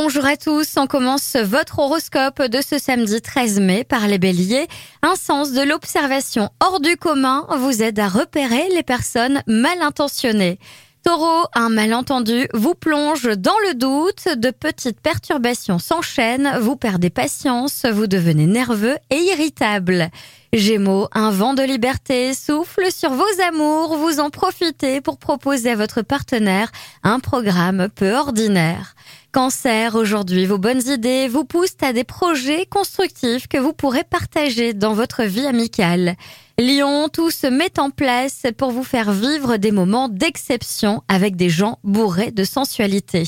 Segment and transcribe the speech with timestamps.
[0.00, 4.68] Bonjour à tous, on commence votre horoscope de ce samedi 13 mai par les béliers.
[5.02, 10.60] Un sens de l'observation hors du commun vous aide à repérer les personnes mal intentionnées.
[11.02, 17.84] Taureau, un malentendu vous plonge dans le doute, de petites perturbations s'enchaînent, vous perdez patience,
[17.84, 20.10] vous devenez nerveux et irritable.
[20.52, 25.76] Gémeaux, un vent de liberté souffle sur vos amours, vous en profitez pour proposer à
[25.76, 26.70] votre partenaire
[27.02, 28.94] un programme peu ordinaire.
[29.32, 34.74] Cancer, aujourd'hui, vos bonnes idées vous poussent à des projets constructifs que vous pourrez partager
[34.74, 36.16] dans votre vie amicale.
[36.58, 41.50] Lion, tout se met en place pour vous faire vivre des moments d'exception avec des
[41.50, 43.24] gens bourrés de sensualité.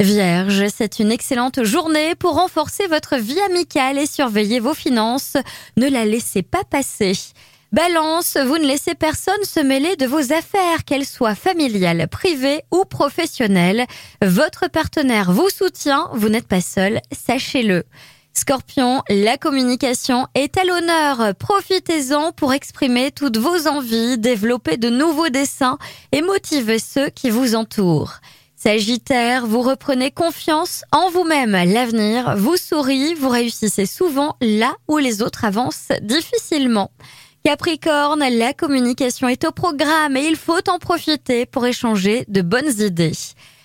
[0.00, 5.36] Vierge, c'est une excellente journée pour renforcer votre vie amicale et surveiller vos finances.
[5.76, 7.12] Ne la laissez pas passer.
[7.72, 12.84] Balance, vous ne laissez personne se mêler de vos affaires, qu'elles soient familiales, privées ou
[12.84, 13.86] professionnelles.
[14.20, 17.84] Votre partenaire vous soutient, vous n'êtes pas seul, sachez-le.
[18.34, 21.34] Scorpion, la communication est à l'honneur.
[21.36, 25.78] Profitez-en pour exprimer toutes vos envies, développer de nouveaux dessins
[26.12, 28.20] et motiver ceux qui vous entourent.
[28.54, 31.52] Sagittaire, vous reprenez confiance en vous-même.
[31.52, 36.90] L'avenir vous sourit, vous réussissez souvent là où les autres avancent difficilement.
[37.44, 42.80] Capricorne, la communication est au programme et il faut en profiter pour échanger de bonnes
[42.80, 43.12] idées.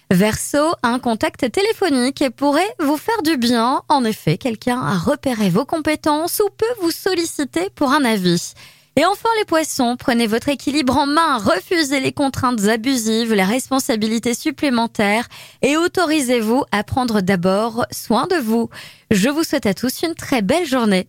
[0.09, 3.84] Verseau, un contact téléphonique pourrait vous faire du bien.
[3.88, 8.53] En effet, quelqu'un a repéré vos compétences ou peut vous solliciter pour un avis.
[8.95, 14.34] Et enfin les poissons, prenez votre équilibre en main, refusez les contraintes abusives, les responsabilités
[14.34, 15.28] supplémentaires
[15.62, 18.72] et autorisez-vous à prendre d'abord soin de vous.
[19.12, 21.08] Je vous souhaite à tous une très belle journée.